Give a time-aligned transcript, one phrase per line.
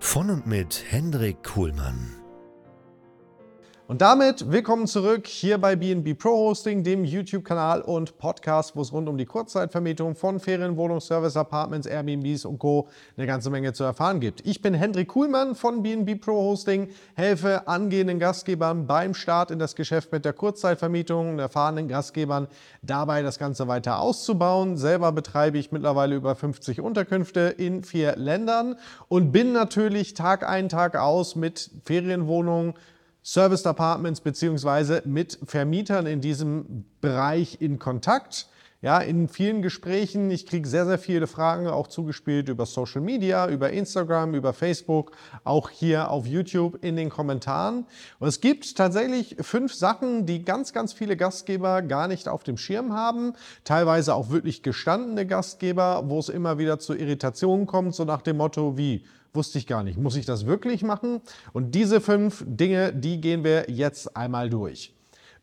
[0.00, 2.17] Von und mit Hendrik Kuhlmann.
[3.88, 8.92] Und damit willkommen zurück hier bei BNB Pro Hosting, dem YouTube-Kanal und Podcast, wo es
[8.92, 12.88] rund um die Kurzzeitvermietung von Ferienwohnungen, Service Apartments, Airbnbs und Co.
[13.16, 14.46] eine ganze Menge zu erfahren gibt.
[14.46, 19.74] Ich bin Hendrik Kuhlmann von BNB Pro Hosting, helfe angehenden Gastgebern beim Start in das
[19.74, 22.46] Geschäft mit der Kurzzeitvermietung und erfahrenen Gastgebern
[22.82, 24.76] dabei, das Ganze weiter auszubauen.
[24.76, 28.76] Selber betreibe ich mittlerweile über 50 Unterkünfte in vier Ländern
[29.08, 32.74] und bin natürlich Tag ein, Tag aus mit Ferienwohnungen,
[33.28, 38.48] Service Apartments beziehungsweise mit Vermietern in diesem Bereich in Kontakt.
[38.80, 43.46] Ja, in vielen Gesprächen, ich kriege sehr, sehr viele Fragen auch zugespielt über Social Media,
[43.46, 45.12] über Instagram, über Facebook,
[45.44, 47.84] auch hier auf YouTube in den Kommentaren.
[48.18, 52.56] Und es gibt tatsächlich fünf Sachen, die ganz, ganz viele Gastgeber gar nicht auf dem
[52.56, 53.34] Schirm haben.
[53.62, 58.38] Teilweise auch wirklich gestandene Gastgeber, wo es immer wieder zu Irritationen kommt, so nach dem
[58.38, 59.98] Motto wie, Wusste ich gar nicht.
[59.98, 61.20] Muss ich das wirklich machen?
[61.52, 64.94] Und diese fünf Dinge, die gehen wir jetzt einmal durch.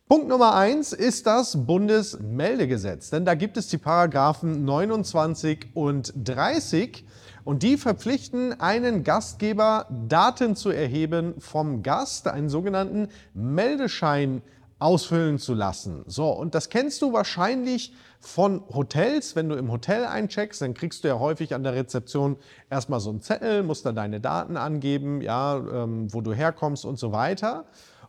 [0.08, 7.04] Punkt Nummer eins ist das Bundesmeldegesetz, denn da gibt es die Paragraphen 29 und 30
[7.44, 14.44] und die verpflichten einen Gastgeber, Daten zu erheben vom Gast, einen sogenannten Meldeschein
[14.80, 16.04] ausfüllen zu lassen.
[16.06, 19.36] So, und das kennst du wahrscheinlich von Hotels.
[19.36, 22.38] Wenn du im Hotel eincheckst, dann kriegst du ja häufig an der Rezeption
[22.70, 27.00] erstmal so einen Zettel, musst dann deine Daten angeben, ja, ähm, wo du herkommst und
[27.00, 27.66] so weiter.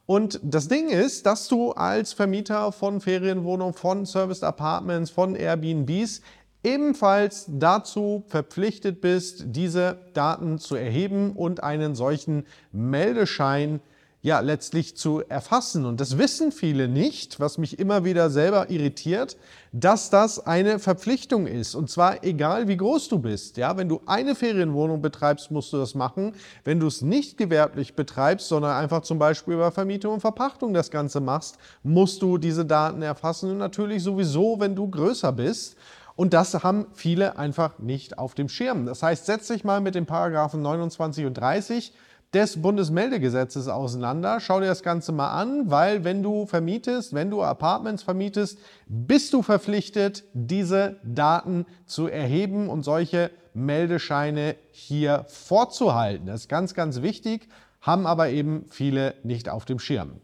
[0.06, 6.20] Und das Ding ist, dass du als Vermieter von Ferienwohnungen, von Service Apartments, von Airbnbs
[6.64, 13.95] ebenfalls dazu verpflichtet bist, diese Daten zu erheben und einen solchen Meldeschein zu
[14.26, 15.86] ja letztlich zu erfassen.
[15.86, 19.36] Und das wissen viele nicht, was mich immer wieder selber irritiert,
[19.70, 21.76] dass das eine Verpflichtung ist.
[21.76, 23.56] Und zwar egal wie groß du bist.
[23.56, 26.32] Ja, wenn du eine Ferienwohnung betreibst, musst du das machen.
[26.64, 30.90] Wenn du es nicht gewerblich betreibst, sondern einfach zum Beispiel über Vermietung und Verpachtung das
[30.90, 33.52] Ganze machst, musst du diese Daten erfassen.
[33.52, 35.76] Und natürlich sowieso, wenn du größer bist.
[36.16, 38.86] Und das haben viele einfach nicht auf dem Schirm.
[38.86, 41.92] Das heißt, setz dich mal mit den Paragraphen 29 und 30
[42.36, 44.40] des Bundesmeldegesetzes auseinander.
[44.40, 49.32] Schau dir das Ganze mal an, weil wenn du vermietest, wenn du Apartments vermietest, bist
[49.32, 56.26] du verpflichtet, diese Daten zu erheben und solche Meldescheine hier vorzuhalten.
[56.26, 57.48] Das ist ganz, ganz wichtig,
[57.80, 60.20] haben aber eben viele nicht auf dem Schirm.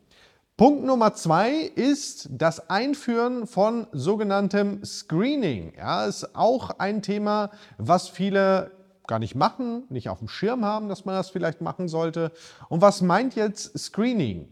[0.59, 5.73] Punkt Nummer zwei ist das Einführen von sogenanntem Screening.
[5.79, 8.71] Ja, ist auch ein Thema, was viele
[9.13, 12.33] gar nicht machen, nicht auf dem Schirm haben, dass man das vielleicht machen sollte.
[12.71, 14.49] Und was meint jetzt Screening?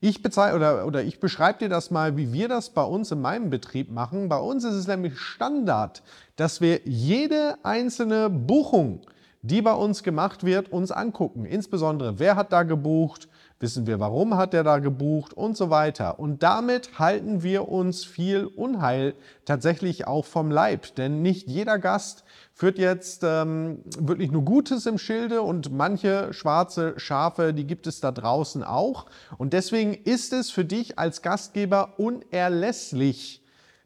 [0.00, 3.48] Ich, oder, oder ich beschreibe dir das mal, wie wir das bei uns in meinem
[3.48, 4.28] Betrieb machen.
[4.28, 6.02] Bei uns ist es nämlich Standard,
[6.36, 9.00] dass wir jede einzelne Buchung,
[9.40, 11.46] die bei uns gemacht wird, uns angucken.
[11.46, 13.28] Insbesondere, wer hat da gebucht,
[13.62, 16.18] wissen wir, warum hat er da gebucht und so weiter.
[16.18, 19.14] Und damit halten wir uns viel Unheil
[19.44, 20.94] tatsächlich auch vom Leib.
[20.96, 26.94] Denn nicht jeder Gast führt jetzt ähm, wirklich nur Gutes im Schilde und manche schwarze
[26.98, 29.06] Schafe, die gibt es da draußen auch.
[29.38, 33.42] Und deswegen ist es für dich als Gastgeber unerlässlich,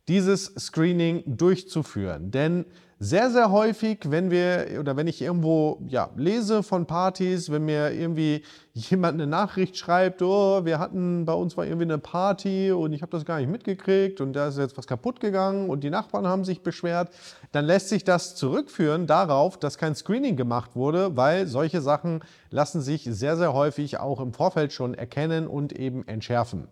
[0.08, 2.30] dieses Screening durchzuführen.
[2.30, 2.64] Denn
[2.98, 7.93] sehr, sehr häufig, wenn wir oder wenn ich irgendwo ja, lese von Partys, wenn mir
[7.93, 12.94] irgendwie jemand eine Nachricht schreibt, oh, wir hatten bei uns war irgendwie eine Party und
[12.94, 15.90] ich habe das gar nicht mitgekriegt und da ist jetzt was kaputt gegangen und die
[15.90, 17.10] Nachbarn haben sich beschwert,
[17.52, 22.20] dann lässt sich das zurückführen darauf, dass kein Screening gemacht wurde, weil solche Sachen
[22.50, 26.69] lassen sich sehr, sehr häufig auch im Vorfeld schon erkennen und eben entschärfen.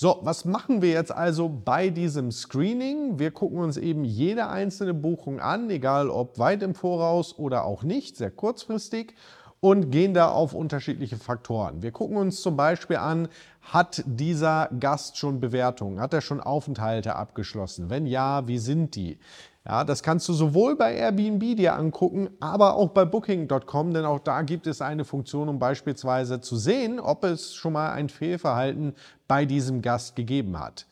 [0.00, 3.18] So, was machen wir jetzt also bei diesem Screening?
[3.18, 7.82] Wir gucken uns eben jede einzelne Buchung an, egal ob weit im Voraus oder auch
[7.82, 9.16] nicht, sehr kurzfristig.
[9.60, 11.82] Und gehen da auf unterschiedliche Faktoren.
[11.82, 13.28] Wir gucken uns zum Beispiel an,
[13.60, 16.00] hat dieser Gast schon Bewertungen?
[16.00, 17.90] Hat er schon Aufenthalte abgeschlossen?
[17.90, 19.18] Wenn ja, wie sind die?
[19.66, 24.20] Ja, das kannst du sowohl bei Airbnb dir angucken, aber auch bei Booking.com, denn auch
[24.20, 28.94] da gibt es eine Funktion, um beispielsweise zu sehen, ob es schon mal ein Fehlverhalten
[29.26, 30.86] bei diesem Gast gegeben hat.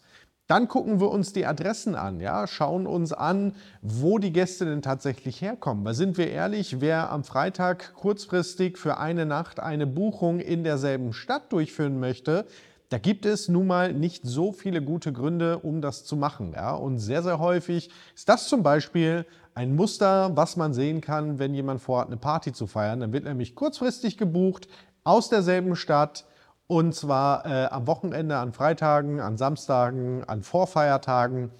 [0.46, 4.80] Dann gucken wir uns die Adressen an, ja, schauen uns an, wo die Gäste denn
[4.80, 5.84] tatsächlich herkommen.
[5.84, 11.12] Weil sind wir ehrlich, wer am Freitag kurzfristig für eine Nacht eine Buchung in derselben
[11.12, 12.46] Stadt durchführen möchte,
[12.90, 16.52] da gibt es nun mal nicht so viele gute Gründe, um das zu machen.
[16.54, 16.76] Ja?
[16.76, 21.54] Und sehr, sehr häufig ist das zum Beispiel ein Muster, was man sehen kann, wenn
[21.54, 23.00] jemand vorhat, eine Party zu feiern.
[23.00, 24.68] Dann wird nämlich kurzfristig gebucht
[25.02, 26.24] aus derselben Stadt
[26.66, 31.50] und zwar äh, am Wochenende, an Freitagen, an Samstagen, an Vorfeiertagen.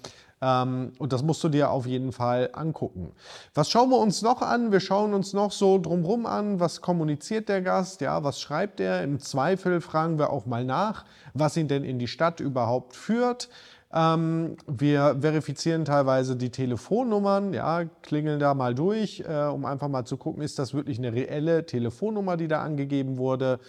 [0.41, 3.11] Ähm, und das musst du dir auf jeden Fall angucken.
[3.55, 4.71] Was schauen wir uns noch an?
[4.71, 9.03] Wir schauen uns noch so drumherum an, was kommuniziert der Gast, ja, was schreibt er?
[9.03, 13.49] Im Zweifel fragen wir auch mal nach, was ihn denn in die Stadt überhaupt führt.
[13.91, 20.05] Ähm, wir verifizieren teilweise die Telefonnummern, ja, klingeln da mal durch, äh, um einfach mal
[20.05, 23.59] zu gucken, ist das wirklich eine reelle Telefonnummer, die da angegeben wurde.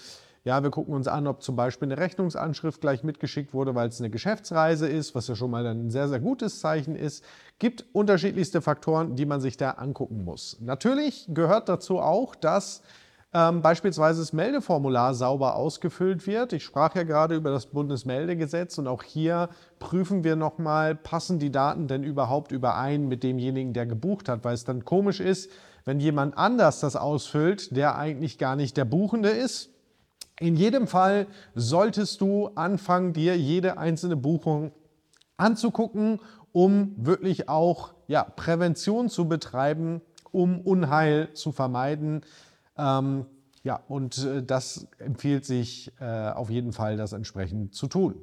[0.49, 4.01] Ja, wir gucken uns an, ob zum Beispiel eine Rechnungsanschrift gleich mitgeschickt wurde, weil es
[4.01, 7.23] eine Geschäftsreise ist, was ja schon mal ein sehr, sehr gutes Zeichen ist.
[7.59, 10.57] Gibt unterschiedlichste Faktoren, die man sich da angucken muss.
[10.61, 12.81] Natürlich gehört dazu auch, dass
[13.35, 16.55] ähm, beispielsweise das Meldeformular sauber ausgefüllt wird.
[16.55, 21.53] Ich sprach ja gerade über das Bundesmeldegesetz und auch hier prüfen wir nochmal, passen die
[21.53, 25.51] Daten denn überhaupt überein mit demjenigen, der gebucht hat, weil es dann komisch ist,
[25.85, 29.75] wenn jemand anders das ausfüllt, der eigentlich gar nicht der Buchende ist
[30.41, 34.73] in jedem Fall solltest du anfangen, dir jede einzelne Buchung
[35.37, 36.21] anzugucken,
[36.53, 40.01] um wirklich auch ja, Prävention zu betreiben,
[40.31, 42.23] um Unheil zu vermeiden.
[42.77, 43.27] Ähm,
[43.65, 48.15] ja, und äh, das empfiehlt sich äh, auf jeden Fall, das entsprechend zu tun.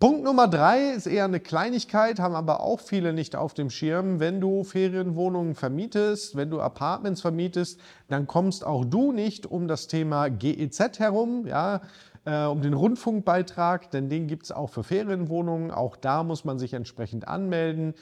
[0.00, 4.20] Punkt Nummer drei ist eher eine Kleinigkeit, haben aber auch viele nicht auf dem Schirm.
[4.20, 9.86] Wenn du Ferienwohnungen vermietest, wenn du Apartments vermietest, dann kommst auch du nicht um das
[9.86, 11.80] Thema GEZ herum, ja,
[12.24, 15.70] äh, um den Rundfunkbeitrag, denn den gibt es auch für Ferienwohnungen.
[15.70, 17.94] Auch da muss man sich entsprechend anmelden.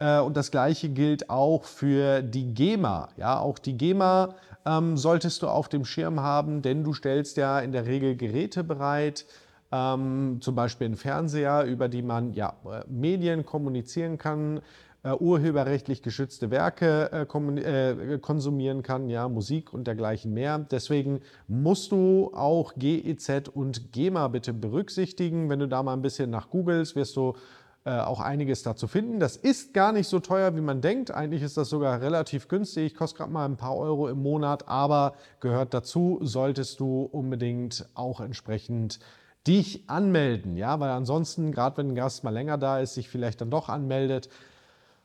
[0.00, 3.08] Äh, und das Gleiche gilt auch für die GEMA.
[3.16, 4.34] Ja, auch die GEMA
[4.66, 8.64] ähm, solltest du auf dem Schirm haben, denn du stellst ja in der Regel Geräte
[8.64, 9.24] bereit
[9.72, 14.60] ähm, zum Beispiel ein Fernseher, über die man ja, äh, Medien kommunizieren kann,
[15.02, 20.58] äh, urheberrechtlich geschützte Werke äh, äh, konsumieren kann, ja, Musik und dergleichen mehr.
[20.58, 25.48] Deswegen musst du auch GEZ und GEMA bitte berücksichtigen.
[25.48, 27.34] Wenn du da mal ein bisschen nach googelst, wirst du
[27.86, 29.20] äh, auch einiges dazu finden.
[29.20, 31.10] Das ist gar nicht so teuer, wie man denkt.
[31.10, 35.14] Eigentlich ist das sogar relativ günstig, kostet gerade mal ein paar Euro im Monat, aber
[35.40, 38.98] gehört dazu, solltest du unbedingt auch entsprechend
[39.46, 43.40] dich anmelden, ja, weil ansonsten, gerade wenn ein Gast mal länger da ist, sich vielleicht
[43.40, 44.28] dann doch anmeldet,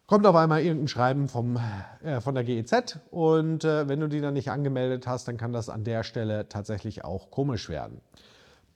[0.07, 1.57] kommt auf einmal irgendein Schreiben vom,
[2.03, 5.53] äh, von der GEZ und äh, wenn du die dann nicht angemeldet hast, dann kann
[5.53, 8.01] das an der Stelle tatsächlich auch komisch werden.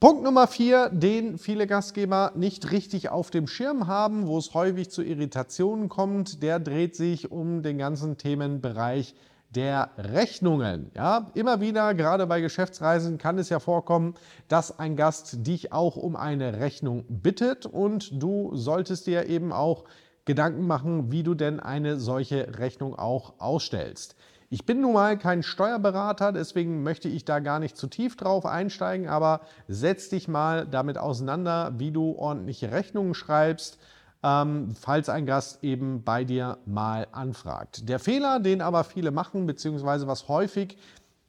[0.00, 4.90] Punkt Nummer vier, den viele Gastgeber nicht richtig auf dem Schirm haben, wo es häufig
[4.90, 9.14] zu Irritationen kommt, der dreht sich um den ganzen Themenbereich
[9.50, 10.90] der Rechnungen.
[10.94, 14.14] Ja, immer wieder, gerade bei Geschäftsreisen, kann es ja vorkommen,
[14.48, 19.84] dass ein Gast dich auch um eine Rechnung bittet und du solltest dir eben auch
[20.24, 24.14] Gedanken machen, wie du denn eine solche Rechnung auch ausstellst.
[24.52, 28.46] Ich bin nun mal kein Steuerberater, deswegen möchte ich da gar nicht zu tief drauf
[28.46, 33.78] einsteigen, aber setz dich mal damit auseinander, wie du ordentliche Rechnungen schreibst
[34.22, 37.88] ähm, falls ein Gast eben bei dir mal anfragt.
[37.88, 40.76] Der Fehler, den aber viele machen, beziehungsweise was häufig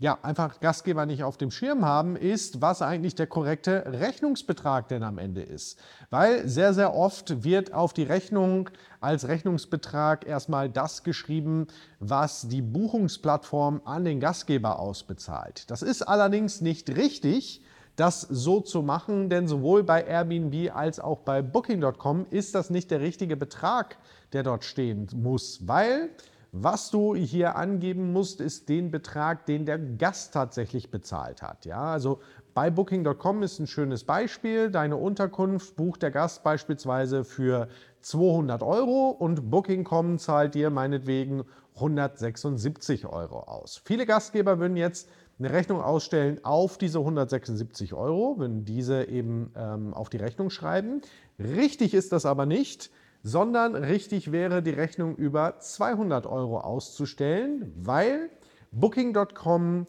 [0.01, 5.03] ja, einfach Gastgeber nicht auf dem Schirm haben, ist, was eigentlich der korrekte Rechnungsbetrag denn
[5.03, 5.79] am Ende ist.
[6.10, 11.67] Weil sehr, sehr oft wird auf die Rechnung als Rechnungsbetrag erstmal das geschrieben,
[12.00, 15.69] was die Buchungsplattform an den Gastgeber ausbezahlt.
[15.69, 17.62] Das ist allerdings nicht richtig,
[18.01, 22.89] das so zu machen, denn sowohl bei Airbnb als auch bei Booking.com ist das nicht
[22.89, 23.98] der richtige Betrag,
[24.34, 26.10] der dort stehen muss, weil
[26.51, 31.65] was du hier angeben musst, ist den Betrag, den der Gast tatsächlich bezahlt hat.
[31.65, 32.20] Ja, also
[32.53, 34.70] bei Booking.com ist ein schönes Beispiel.
[34.70, 37.70] Deine Unterkunft bucht der Gast beispielsweise für
[38.01, 41.43] 200 Euro und Booking.com zahlt dir meinetwegen
[41.75, 43.79] 176 Euro aus.
[43.86, 45.08] Viele Gastgeber würden jetzt
[45.43, 51.01] eine Rechnung ausstellen auf diese 176 Euro, wenn diese eben ähm, auf die Rechnung schreiben.
[51.39, 52.91] Richtig ist das aber nicht,
[53.24, 58.29] sondern richtig wäre die Rechnung über 200 Euro auszustellen, weil
[58.71, 59.88] Booking.com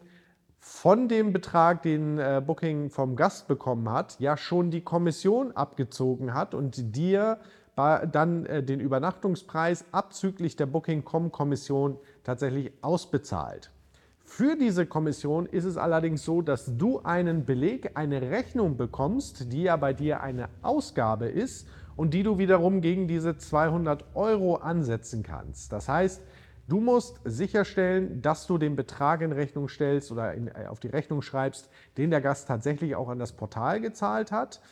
[0.58, 6.34] von dem Betrag, den äh, Booking vom Gast bekommen hat, ja schon die Kommission abgezogen
[6.34, 7.40] hat und dir
[7.74, 13.70] dann äh, den Übernachtungspreis abzüglich der Booking.com-Kommission tatsächlich ausbezahlt.
[14.34, 19.64] Für diese Kommission ist es allerdings so, dass du einen Beleg, eine Rechnung bekommst, die
[19.64, 25.22] ja bei dir eine Ausgabe ist und die du wiederum gegen diese 200 Euro ansetzen
[25.22, 25.70] kannst.
[25.70, 26.22] Das heißt,
[26.68, 30.86] Du musst sicherstellen, dass du den Betrag in Rechnung stellst oder in, äh, auf die
[30.86, 34.62] Rechnung schreibst, den der Gast tatsächlich auch an das Portal gezahlt hat.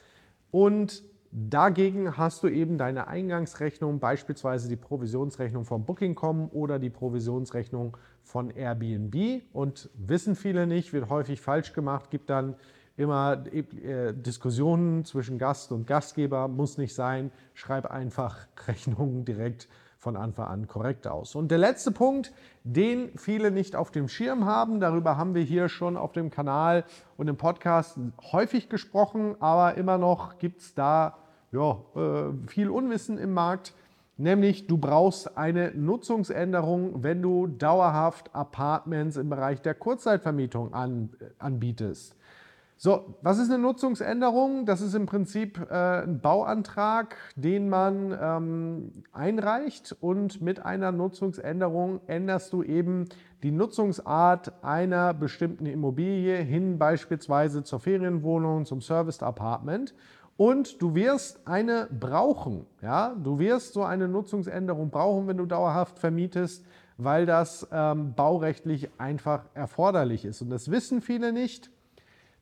[0.53, 7.97] Und dagegen hast du eben deine Eingangsrechnung, beispielsweise die Provisionsrechnung von Booking.com oder die Provisionsrechnung
[8.23, 9.43] von Airbnb.
[9.53, 12.57] Und wissen viele nicht, wird häufig falsch gemacht, gibt dann
[12.97, 17.31] immer äh, Diskussionen zwischen Gast und Gastgeber, muss nicht sein.
[17.55, 19.69] Schreib einfach Rechnungen direkt
[20.01, 21.35] von Anfang an korrekt aus.
[21.35, 22.33] Und der letzte Punkt,
[22.65, 26.85] den viele nicht auf dem Schirm haben, darüber haben wir hier schon auf dem Kanal
[27.19, 27.99] und im Podcast
[28.33, 31.19] häufig gesprochen, aber immer noch gibt es da
[31.53, 33.75] ja, äh, viel Unwissen im Markt.
[34.17, 41.25] Nämlich, du brauchst eine Nutzungsänderung, wenn du dauerhaft Apartments im Bereich der Kurzzeitvermietung an, äh,
[41.39, 42.17] anbietest.
[42.83, 44.65] So, was ist eine Nutzungsänderung?
[44.65, 52.01] Das ist im Prinzip äh, ein Bauantrag, den man ähm, einreicht und mit einer Nutzungsänderung
[52.07, 53.05] änderst du eben
[53.43, 59.95] die Nutzungsart einer bestimmten Immobilie hin beispielsweise zur Ferienwohnung, zum Serviced Apartment
[60.39, 62.65] und du wirst eine brauchen.
[62.81, 63.15] Ja?
[63.15, 66.65] Du wirst so eine Nutzungsänderung brauchen, wenn du dauerhaft vermietest,
[66.97, 70.41] weil das ähm, baurechtlich einfach erforderlich ist.
[70.41, 71.71] Und das wissen viele nicht.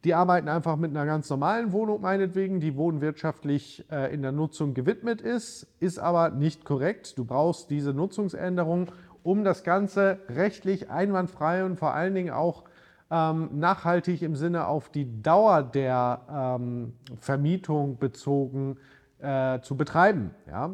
[0.05, 4.73] Die arbeiten einfach mit einer ganz normalen Wohnung meinetwegen, die wohnwirtschaftlich äh, in der Nutzung
[4.75, 7.19] gewidmet ist, ist aber nicht korrekt.
[7.19, 8.93] Du brauchst diese Nutzungsänderung,
[9.25, 12.64] um das Ganze rechtlich einwandfrei und vor allen Dingen auch
[13.11, 16.21] ähm, nachhaltig im Sinne auf die Dauer der
[16.61, 18.76] ähm, Vermietung bezogen
[19.19, 20.31] äh, zu betreiben.
[20.47, 20.71] Ja?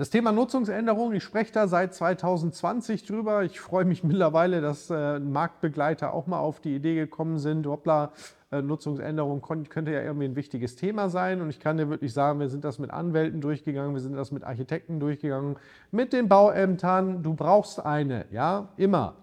[0.00, 3.44] Das Thema Nutzungsänderung, ich spreche da seit 2020 drüber.
[3.44, 8.12] Ich freue mich mittlerweile, dass äh, Marktbegleiter auch mal auf die Idee gekommen sind, hoppla,
[8.50, 11.42] äh, Nutzungsänderung könnte ja irgendwie ein wichtiges Thema sein.
[11.42, 14.32] Und ich kann dir wirklich sagen, wir sind das mit Anwälten durchgegangen, wir sind das
[14.32, 15.56] mit Architekten durchgegangen,
[15.90, 17.22] mit den Bauämtern.
[17.22, 19.16] Du brauchst eine, ja, immer,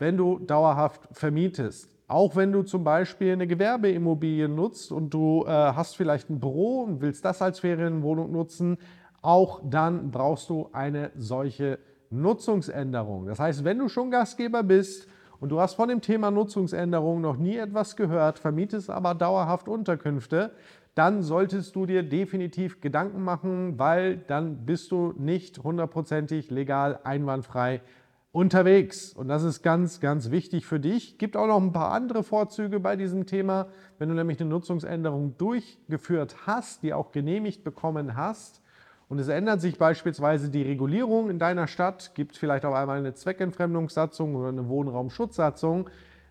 [0.00, 1.88] wenn du dauerhaft vermietest.
[2.08, 6.82] Auch wenn du zum Beispiel eine Gewerbeimmobilie nutzt und du äh, hast vielleicht ein Büro
[6.82, 8.78] und willst das als Ferienwohnung nutzen,
[9.26, 11.80] auch dann brauchst du eine solche
[12.10, 13.26] Nutzungsänderung.
[13.26, 15.08] Das heißt, wenn du schon Gastgeber bist
[15.40, 20.52] und du hast von dem Thema Nutzungsänderung noch nie etwas gehört, vermietest aber dauerhaft Unterkünfte,
[20.94, 27.82] dann solltest du dir definitiv Gedanken machen, weil dann bist du nicht hundertprozentig legal einwandfrei
[28.30, 29.12] unterwegs.
[29.12, 31.18] Und das ist ganz, ganz wichtig für dich.
[31.18, 33.66] Gibt auch noch ein paar andere Vorzüge bei diesem Thema.
[33.98, 38.62] Wenn du nämlich eine Nutzungsänderung durchgeführt hast, die auch genehmigt bekommen hast,
[39.08, 43.14] und es ändert sich beispielsweise die Regulierung in deiner Stadt, gibt vielleicht auf einmal eine
[43.14, 45.88] Zweckentfremdungssatzung oder eine Wohnraumschutzsatzung,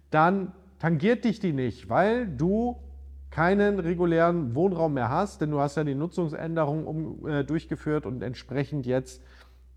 [0.10, 2.78] dann tangiert dich die nicht, weil du
[3.32, 8.22] keinen regulären Wohnraum mehr hast, denn du hast ja die Nutzungsänderung um, äh, durchgeführt und
[8.22, 9.24] entsprechend jetzt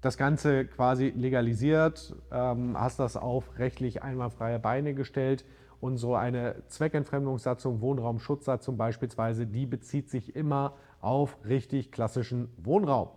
[0.00, 5.44] das Ganze quasi legalisiert, ähm, hast das auf rechtlich einwandfreie Beine gestellt
[5.80, 13.08] und so eine Zweckentfremdungssatzung, Wohnraumschutzsatzung beispielsweise, die bezieht sich immer auf richtig klassischen Wohnraum.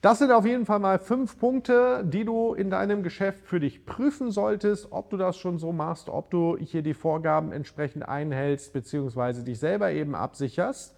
[0.00, 3.86] Das sind auf jeden Fall mal fünf Punkte, die du in deinem Geschäft für dich
[3.86, 8.74] prüfen solltest, ob du das schon so machst, ob du hier die Vorgaben entsprechend einhältst,
[8.74, 10.94] beziehungsweise dich selber eben absicherst.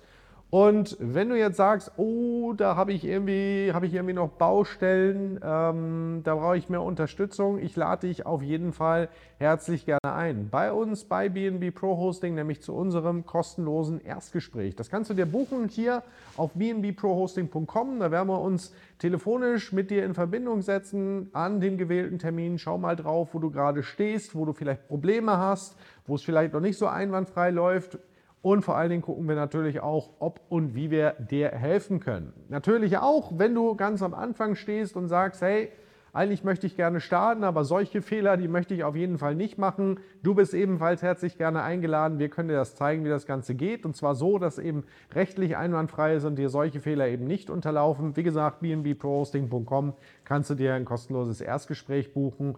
[0.56, 5.38] Und wenn du jetzt sagst, oh, da habe ich irgendwie, habe ich irgendwie noch Baustellen,
[5.44, 10.48] ähm, da brauche ich mehr Unterstützung, ich lade dich auf jeden Fall herzlich gerne ein.
[10.48, 14.74] Bei uns bei BNB Pro Hosting, nämlich zu unserem kostenlosen Erstgespräch.
[14.74, 16.02] Das kannst du dir buchen hier
[16.38, 18.00] auf bnbprohosting.com.
[18.00, 22.58] Da werden wir uns telefonisch mit dir in Verbindung setzen an den gewählten Termin.
[22.58, 26.54] Schau mal drauf, wo du gerade stehst, wo du vielleicht Probleme hast, wo es vielleicht
[26.54, 27.98] noch nicht so einwandfrei läuft
[28.46, 32.32] und vor allen Dingen gucken wir natürlich auch, ob und wie wir dir helfen können.
[32.48, 35.72] Natürlich auch, wenn du ganz am Anfang stehst und sagst, hey,
[36.12, 39.58] eigentlich möchte ich gerne starten, aber solche Fehler, die möchte ich auf jeden Fall nicht
[39.58, 39.98] machen.
[40.22, 42.20] Du bist ebenfalls herzlich gerne eingeladen.
[42.20, 43.84] Wir können dir das zeigen, wie das Ganze geht.
[43.84, 48.16] Und zwar so, dass eben rechtlich einwandfrei ist und dir solche Fehler eben nicht unterlaufen.
[48.16, 52.54] Wie gesagt, bnbprohosting.com kannst du dir ein kostenloses Erstgespräch buchen.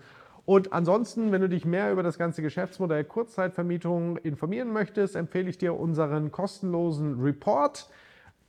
[0.49, 5.59] Und ansonsten, wenn du dich mehr über das ganze Geschäftsmodell Kurzzeitvermietung informieren möchtest, empfehle ich
[5.59, 7.90] dir unseren kostenlosen Report.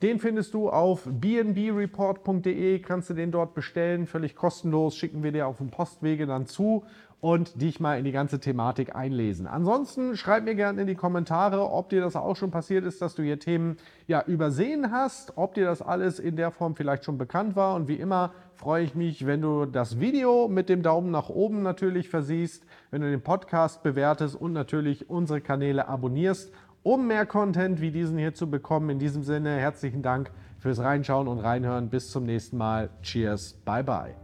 [0.02, 5.46] Den findest du auf bnbreport.de, kannst du den dort bestellen, völlig kostenlos, schicken wir dir
[5.46, 6.86] auf dem Postwege dann zu
[7.20, 9.46] und dich mal in die ganze Thematik einlesen.
[9.46, 13.16] Ansonsten schreib mir gerne in die Kommentare, ob dir das auch schon passiert ist, dass
[13.16, 13.76] du hier Themen
[14.08, 17.76] ja übersehen hast, ob dir das alles in der Form vielleicht schon bekannt war.
[17.76, 21.62] Und wie immer freue ich mich, wenn du das Video mit dem Daumen nach oben
[21.62, 26.54] natürlich versiehst, wenn du den Podcast bewertest und natürlich unsere Kanäle abonnierst
[26.84, 28.90] um mehr Content wie diesen hier zu bekommen.
[28.90, 31.90] In diesem Sinne herzlichen Dank fürs Reinschauen und Reinhören.
[31.90, 32.90] Bis zum nächsten Mal.
[33.02, 33.54] Cheers.
[33.66, 34.16] Bye bye.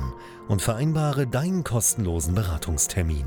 [0.48, 3.24] und vereinbare deinen kostenlosen Beratungstermin.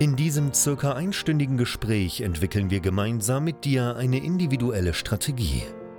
[0.00, 5.62] In diesem circa einstündigen Gespräch entwickeln wir gemeinsam mit dir eine individuelle Strategie.